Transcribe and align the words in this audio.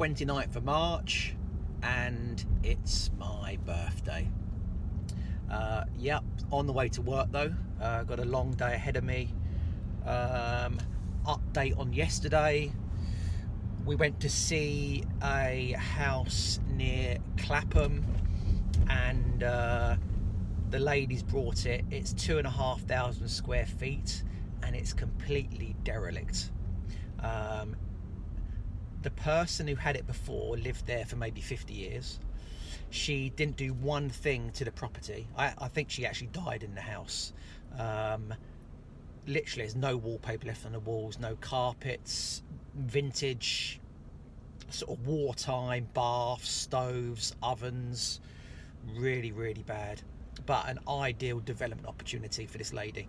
29th 0.00 0.56
of 0.56 0.64
March 0.64 1.34
and 1.82 2.42
it's 2.62 3.10
my 3.18 3.58
birthday. 3.66 4.26
Uh, 5.50 5.84
yep, 5.98 6.24
on 6.50 6.66
the 6.66 6.72
way 6.72 6.88
to 6.88 7.02
work 7.02 7.30
though. 7.30 7.52
Uh, 7.78 8.02
got 8.04 8.18
a 8.18 8.24
long 8.24 8.50
day 8.52 8.72
ahead 8.72 8.96
of 8.96 9.04
me. 9.04 9.28
Um, 10.06 10.80
update 11.26 11.78
on 11.78 11.92
yesterday. 11.92 12.72
We 13.84 13.94
went 13.94 14.20
to 14.20 14.30
see 14.30 15.04
a 15.22 15.72
house 15.72 16.60
near 16.70 17.18
Clapham 17.36 18.02
and 18.88 19.42
uh, 19.42 19.96
the 20.70 20.78
ladies 20.78 21.22
brought 21.22 21.66
it. 21.66 21.84
It's 21.90 22.14
two 22.14 22.38
and 22.38 22.46
a 22.46 22.50
half 22.50 22.80
thousand 22.80 23.28
square 23.28 23.66
feet 23.66 24.22
and 24.62 24.74
it's 24.74 24.94
completely 24.94 25.76
derelict. 25.84 26.52
Um, 27.22 27.76
the 29.02 29.10
person 29.10 29.66
who 29.66 29.74
had 29.74 29.96
it 29.96 30.06
before 30.06 30.56
lived 30.56 30.86
there 30.86 31.04
for 31.04 31.16
maybe 31.16 31.40
50 31.40 31.72
years. 31.72 32.18
She 32.90 33.30
didn't 33.30 33.56
do 33.56 33.72
one 33.72 34.10
thing 34.10 34.50
to 34.52 34.64
the 34.64 34.72
property. 34.72 35.26
I, 35.36 35.52
I 35.58 35.68
think 35.68 35.90
she 35.90 36.04
actually 36.04 36.28
died 36.28 36.62
in 36.62 36.74
the 36.74 36.80
house. 36.80 37.32
Um, 37.78 38.34
literally, 39.26 39.64
there's 39.64 39.76
no 39.76 39.96
wallpaper 39.96 40.48
left 40.48 40.66
on 40.66 40.72
the 40.72 40.80
walls, 40.80 41.18
no 41.18 41.36
carpets, 41.36 42.42
vintage, 42.74 43.80
sort 44.70 44.98
of 44.98 45.06
wartime 45.06 45.88
baths, 45.94 46.50
stoves, 46.50 47.34
ovens. 47.42 48.20
Really, 48.96 49.32
really 49.32 49.62
bad. 49.62 50.02
But 50.46 50.68
an 50.68 50.80
ideal 50.88 51.40
development 51.40 51.86
opportunity 51.86 52.46
for 52.46 52.58
this 52.58 52.72
lady. 52.72 53.08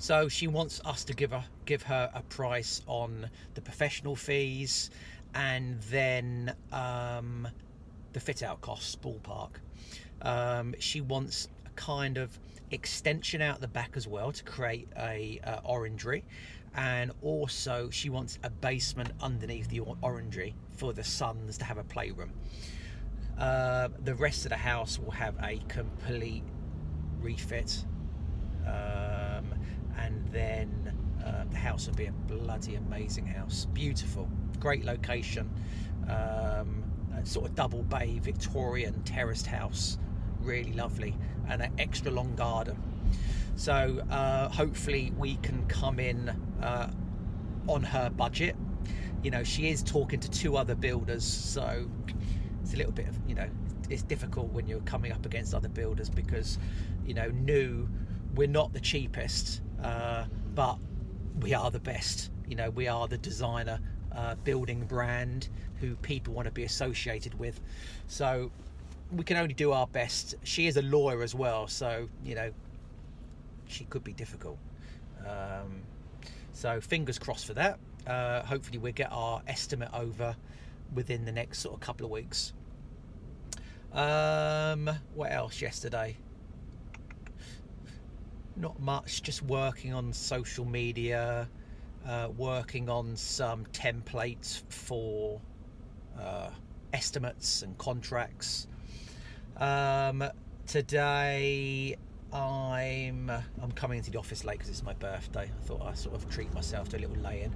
So 0.00 0.28
she 0.28 0.46
wants 0.46 0.80
us 0.86 1.04
to 1.04 1.12
give 1.12 1.30
her 1.32 1.44
give 1.66 1.82
her 1.82 2.10
a 2.14 2.22
price 2.22 2.80
on 2.86 3.28
the 3.52 3.60
professional 3.60 4.16
fees 4.16 4.90
and 5.34 5.78
then 5.90 6.54
um, 6.72 7.46
the 8.14 8.18
fit 8.18 8.42
out 8.42 8.62
costs 8.62 8.96
ballpark. 8.96 9.50
Um, 10.22 10.74
she 10.78 11.02
wants 11.02 11.48
a 11.66 11.70
kind 11.78 12.16
of 12.16 12.36
extension 12.70 13.42
out 13.42 13.60
the 13.60 13.68
back 13.68 13.90
as 13.94 14.08
well 14.08 14.32
to 14.32 14.42
create 14.42 14.88
a 14.96 15.38
uh, 15.44 15.60
orangery 15.64 16.24
and 16.74 17.12
also 17.20 17.90
she 17.90 18.08
wants 18.08 18.38
a 18.42 18.48
basement 18.48 19.10
underneath 19.20 19.68
the 19.68 19.80
orangery 20.00 20.54
for 20.78 20.94
the 20.94 21.04
sons 21.04 21.58
to 21.58 21.64
have 21.66 21.76
a 21.76 21.84
playroom. 21.84 22.32
Uh, 23.38 23.88
the 24.02 24.14
rest 24.14 24.46
of 24.46 24.48
the 24.48 24.56
house 24.56 24.98
will 24.98 25.10
have 25.10 25.34
a 25.42 25.60
complete 25.68 26.44
refit. 27.20 27.84
Um, 28.66 29.54
and 30.00 30.26
then 30.28 30.96
uh, 31.24 31.44
the 31.50 31.56
house 31.56 31.86
will 31.86 31.94
be 31.94 32.06
a 32.06 32.12
bloody 32.12 32.74
amazing 32.76 33.26
house. 33.26 33.66
Beautiful, 33.72 34.28
great 34.58 34.84
location, 34.84 35.50
um, 36.08 36.82
sort 37.24 37.46
of 37.46 37.54
double 37.54 37.82
bay 37.82 38.18
Victorian 38.22 39.02
terraced 39.02 39.46
house, 39.46 39.98
really 40.40 40.72
lovely, 40.72 41.16
and 41.48 41.62
an 41.62 41.72
extra 41.78 42.10
long 42.10 42.34
garden. 42.34 42.80
So 43.56 44.02
uh, 44.10 44.48
hopefully 44.48 45.12
we 45.18 45.36
can 45.36 45.66
come 45.66 46.00
in 46.00 46.30
uh, 46.62 46.90
on 47.68 47.82
her 47.82 48.10
budget. 48.10 48.56
You 49.22 49.30
know, 49.30 49.44
she 49.44 49.68
is 49.68 49.82
talking 49.82 50.18
to 50.20 50.30
two 50.30 50.56
other 50.56 50.74
builders, 50.74 51.24
so 51.24 51.86
it's 52.62 52.72
a 52.72 52.76
little 52.76 52.92
bit 52.92 53.08
of 53.08 53.18
you 53.28 53.34
know 53.34 53.48
it's 53.90 54.02
difficult 54.02 54.52
when 54.52 54.66
you're 54.66 54.80
coming 54.80 55.12
up 55.12 55.26
against 55.26 55.52
other 55.52 55.68
builders 55.68 56.08
because 56.08 56.58
you 57.04 57.12
know 57.12 57.28
new 57.30 57.88
we're 58.36 58.48
not 58.48 58.72
the 58.72 58.80
cheapest 58.80 59.60
uh, 59.82 60.24
but 60.54 60.78
we 61.40 61.54
are 61.54 61.70
the 61.70 61.80
best. 61.80 62.30
You 62.46 62.56
know, 62.56 62.70
we 62.70 62.88
are 62.88 63.08
the 63.08 63.18
designer 63.18 63.80
uh, 64.14 64.34
building 64.36 64.84
brand 64.86 65.48
who 65.76 65.96
people 65.96 66.34
want 66.34 66.46
to 66.46 66.52
be 66.52 66.64
associated 66.64 67.38
with. 67.38 67.60
So 68.06 68.50
we 69.12 69.24
can 69.24 69.36
only 69.36 69.54
do 69.54 69.72
our 69.72 69.86
best. 69.86 70.34
She 70.44 70.66
is 70.66 70.76
a 70.76 70.82
lawyer 70.82 71.22
as 71.22 71.34
well, 71.34 71.66
so 71.66 72.08
you 72.24 72.34
know, 72.34 72.50
she 73.66 73.84
could 73.84 74.04
be 74.04 74.12
difficult. 74.12 74.58
Um, 75.20 75.82
so 76.52 76.80
fingers 76.80 77.18
crossed 77.18 77.46
for 77.46 77.54
that. 77.54 77.78
Uh, 78.06 78.42
hopefully, 78.42 78.78
we'll 78.78 78.92
get 78.92 79.10
our 79.12 79.42
estimate 79.46 79.90
over 79.92 80.36
within 80.94 81.24
the 81.24 81.32
next 81.32 81.60
sort 81.60 81.74
of 81.74 81.80
couple 81.80 82.06
of 82.06 82.12
weeks. 82.12 82.52
Um, 83.92 84.90
what 85.14 85.32
else 85.32 85.60
yesterday? 85.60 86.16
Not 88.56 88.78
much, 88.80 89.22
just 89.22 89.42
working 89.42 89.92
on 89.92 90.12
social 90.12 90.64
media, 90.64 91.48
uh, 92.06 92.28
working 92.36 92.88
on 92.88 93.16
some 93.16 93.64
templates 93.72 94.62
for 94.68 95.40
uh, 96.18 96.50
estimates 96.92 97.62
and 97.62 97.76
contracts. 97.78 98.66
Um, 99.56 100.24
today 100.66 101.96
I'm 102.32 103.30
I'm 103.30 103.72
coming 103.72 103.98
into 103.98 104.10
the 104.10 104.18
office 104.18 104.44
late 104.44 104.58
because 104.58 104.70
it's 104.70 104.82
my 104.82 104.94
birthday. 104.94 105.50
I 105.50 105.64
thought 105.66 105.82
I'd 105.82 105.98
sort 105.98 106.14
of 106.14 106.28
treat 106.30 106.52
myself 106.54 106.88
to 106.90 106.96
a 106.96 107.00
little 107.00 107.16
lay-in. 107.16 107.54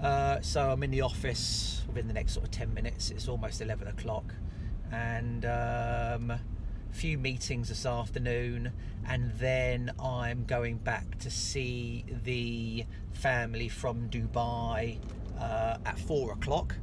Uh, 0.00 0.40
so 0.40 0.70
I'm 0.70 0.82
in 0.82 0.90
the 0.90 1.02
office 1.02 1.82
within 1.86 2.08
the 2.08 2.14
next 2.14 2.32
sort 2.32 2.44
of 2.44 2.50
10 2.50 2.74
minutes. 2.74 3.10
It's 3.10 3.28
almost 3.28 3.60
11 3.60 3.88
o'clock, 3.88 4.34
and 4.90 5.44
um, 5.44 6.32
few 6.92 7.18
meetings 7.18 7.68
this 7.68 7.86
afternoon, 7.86 8.70
and 9.08 9.32
then 9.38 9.90
I'm 9.98 10.44
going 10.44 10.78
back 10.78 11.18
to 11.20 11.30
see 11.30 12.04
the 12.24 12.84
family 13.12 13.68
from 13.68 14.08
Dubai 14.08 14.98
uh, 15.40 15.78
at 15.84 15.98
four 15.98 16.32
o'clock 16.32 16.76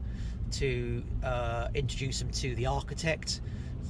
to 0.52 1.03
uh, 1.24 1.68
introduce 1.75 2.20
them 2.20 2.31
to 2.31 2.56
the 2.56 2.66
architect 2.66 3.42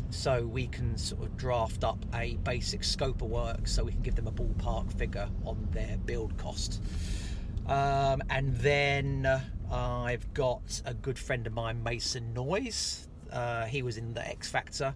so 0.09 0.46
we 0.46 0.68
can 0.68 0.97
sort 0.97 1.24
of 1.24 1.38
draft 1.38 1.84
up 1.84 2.03
a 2.13 2.36
basic 2.38 2.84
scope 2.84 3.22
of 3.22 3.30
work 3.30 3.68
so 3.68 3.84
we 3.84 3.91
can 3.91 4.01
give 4.01 4.16
them 4.16 4.28
a 4.28 4.31
ballpark 4.31 4.91
figure 4.97 5.30
on 5.46 5.68
their 5.72 5.97
build 6.06 6.38
cost. 6.38 6.81
Um, 7.68 8.22
and 8.30 8.56
then 8.57 9.25
uh, 9.25 9.41
I've 9.72 10.34
got 10.34 10.81
a 10.86 10.94
good 10.94 11.18
friend 11.18 11.46
of 11.47 11.53
mine, 11.53 11.81
Mason 11.84 12.34
Noise. 12.34 13.07
Uh, 13.31 13.66
he 13.66 13.84
was 13.84 13.97
in 13.97 14.13
the 14.13 14.28
X 14.28 14.50
Factor 14.50 14.96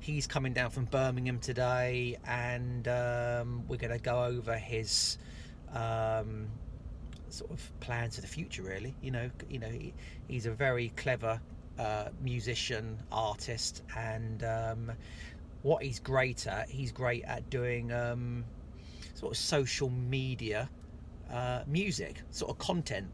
he's 0.00 0.26
coming 0.26 0.52
down 0.52 0.70
from 0.70 0.86
Birmingham 0.86 1.38
today, 1.38 2.16
and 2.26 2.88
um, 2.88 3.64
we're 3.68 3.76
going 3.76 3.92
to 3.92 4.02
go 4.02 4.24
over 4.24 4.56
his 4.56 5.18
um, 5.72 6.48
sort 7.28 7.50
of 7.50 7.80
plans 7.80 8.16
for 8.16 8.22
the 8.22 8.26
future. 8.26 8.62
Really, 8.62 8.94
you 9.02 9.10
know, 9.10 9.30
you 9.48 9.58
know, 9.58 9.68
he, 9.68 9.94
he's 10.26 10.46
a 10.46 10.50
very 10.50 10.88
clever 10.96 11.40
uh, 11.78 12.08
musician, 12.22 12.98
artist, 13.12 13.82
and 13.96 14.42
um, 14.44 14.92
what 15.62 15.82
he's 15.82 16.00
great 16.00 16.46
at, 16.46 16.68
he's 16.68 16.90
great 16.90 17.24
at 17.24 17.48
doing 17.50 17.92
um, 17.92 18.44
sort 19.14 19.32
of 19.32 19.38
social 19.38 19.90
media 19.90 20.68
uh, 21.30 21.62
music, 21.66 22.22
sort 22.30 22.50
of 22.50 22.58
content. 22.58 23.08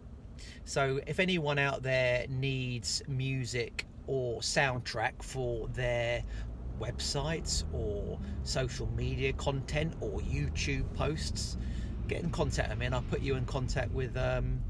So, 0.64 1.00
if 1.06 1.20
anyone 1.20 1.58
out 1.58 1.82
there 1.82 2.26
needs 2.28 3.02
music 3.08 3.86
or 4.06 4.40
soundtrack 4.40 5.22
for 5.22 5.68
their 5.68 6.22
websites 6.80 7.64
or 7.72 8.18
social 8.42 8.88
media 8.96 9.32
content 9.32 9.94
or 10.00 10.20
YouTube 10.20 10.92
posts, 10.94 11.56
get 12.08 12.22
in 12.22 12.30
contact 12.30 12.70
with 12.70 12.78
me 12.78 12.86
and 12.86 12.94
I'll 12.94 13.02
put 13.02 13.20
you 13.20 13.36
in 13.36 13.44
contact 13.44 13.90
with 13.92 14.16
um, 14.16 14.60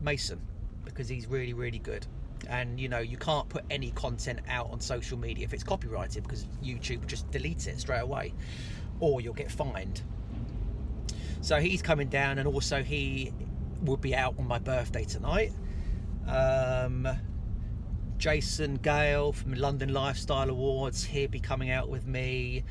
Mason 0.00 0.40
because 0.84 1.08
he's 1.08 1.26
really, 1.26 1.52
really 1.52 1.78
good. 1.78 2.06
And 2.48 2.80
you 2.80 2.88
know, 2.88 2.98
you 2.98 3.16
can't 3.16 3.48
put 3.48 3.64
any 3.70 3.90
content 3.92 4.40
out 4.48 4.70
on 4.70 4.80
social 4.80 5.18
media 5.18 5.44
if 5.44 5.52
it's 5.52 5.62
copyrighted 5.62 6.22
because 6.22 6.44
YouTube 6.62 7.06
just 7.06 7.30
deletes 7.30 7.66
it 7.66 7.78
straight 7.78 8.00
away 8.00 8.32
or 8.98 9.20
you'll 9.20 9.34
get 9.34 9.50
fined. 9.50 10.02
So 11.42 11.60
he's 11.60 11.82
coming 11.82 12.08
down 12.08 12.38
and 12.38 12.46
also 12.46 12.82
he 12.82 13.32
will 13.82 13.96
be 13.96 14.14
out 14.14 14.34
on 14.38 14.46
my 14.46 14.58
birthday 14.58 15.04
tonight. 15.04 15.52
Um, 16.26 17.08
Jason 18.20 18.74
Gale 18.74 19.32
from 19.32 19.54
London 19.54 19.94
Lifestyle 19.94 20.50
Awards, 20.50 21.02
he'll 21.02 21.30
be 21.30 21.40
coming 21.40 21.70
out 21.70 21.88
with 21.88 22.06
me. 22.06 22.64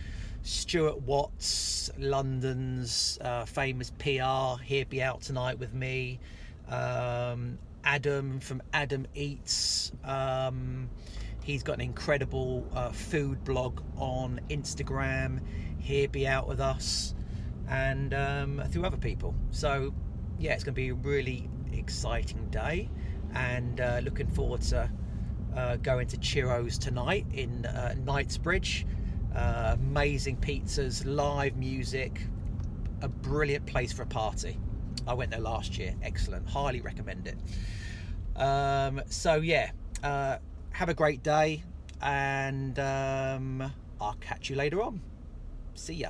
Stuart 0.43 1.01
Watts, 1.01 1.89
London's 1.97 3.17
uh, 3.21 3.45
famous 3.45 3.89
PR, 3.97 4.61
he'll 4.63 4.85
be 4.87 5.01
out 5.01 5.21
tonight 5.21 5.57
with 5.57 5.73
me. 5.73 6.19
Um, 6.69 7.57
Adam 7.83 8.39
from 8.39 8.61
Adam 8.73 9.07
Eats, 9.15 9.91
um, 10.03 10.87
he's 11.43 11.63
got 11.63 11.73
an 11.73 11.81
incredible 11.81 12.67
uh, 12.75 12.91
food 12.91 13.43
blog 13.43 13.81
on 13.97 14.39
Instagram. 14.51 15.39
He'll 15.79 16.11
be 16.11 16.27
out 16.27 16.47
with 16.47 16.59
us 16.59 17.15
and 17.67 18.13
um, 18.13 18.61
few 18.69 18.85
other 18.85 18.97
people. 18.97 19.33
So, 19.49 19.95
yeah, 20.37 20.53
it's 20.53 20.63
going 20.63 20.75
to 20.75 20.79
be 20.79 20.89
a 20.89 20.93
really 20.93 21.49
exciting 21.73 22.49
day 22.51 22.87
and 23.33 23.81
uh, 23.81 24.01
looking 24.03 24.27
forward 24.27 24.61
to 24.61 24.91
uh, 25.55 25.77
going 25.77 26.07
to 26.07 26.17
Ciro's 26.17 26.77
tonight 26.77 27.25
in 27.33 27.65
uh, 27.65 27.95
Knightsbridge. 28.03 28.85
Uh, 29.35 29.75
amazing 29.79 30.37
pizzas, 30.37 31.03
live 31.05 31.55
music, 31.55 32.21
a 33.01 33.07
brilliant 33.07 33.65
place 33.65 33.91
for 33.91 34.03
a 34.03 34.07
party. 34.07 34.57
I 35.07 35.13
went 35.13 35.31
there 35.31 35.39
last 35.39 35.77
year, 35.77 35.95
excellent, 36.01 36.47
highly 36.47 36.81
recommend 36.81 37.27
it. 37.27 37.37
Um, 38.39 39.01
so 39.09 39.35
yeah, 39.35 39.71
uh, 40.03 40.37
have 40.71 40.89
a 40.89 40.93
great 40.93 41.23
day, 41.23 41.63
and 42.01 42.77
um, 42.79 43.73
I'll 43.99 44.17
catch 44.19 44.49
you 44.49 44.55
later 44.55 44.81
on. 44.81 45.01
See 45.75 45.95
ya. 45.95 46.09